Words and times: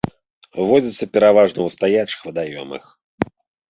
Водзіцца 0.69 1.05
пераважна 1.19 1.59
ў 1.69 1.77
стаячых 1.77 2.19
вадаёмах. 2.33 2.83